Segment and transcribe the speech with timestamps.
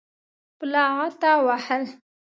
[0.57, 1.83] په لغته وهل.